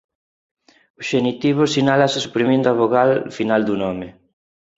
[0.99, 4.07] O xenitivo sinálase suprimindo a vogal final do nome.